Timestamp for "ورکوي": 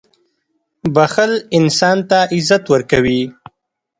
2.73-3.21